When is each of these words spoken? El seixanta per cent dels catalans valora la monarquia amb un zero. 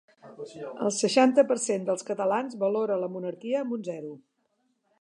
El 0.85 0.89
seixanta 0.99 1.43
per 1.51 1.57
cent 1.65 1.85
dels 1.89 2.07
catalans 2.07 2.57
valora 2.63 2.99
la 3.03 3.11
monarquia 3.17 3.61
amb 3.61 3.77
un 3.79 3.85
zero. 3.91 4.11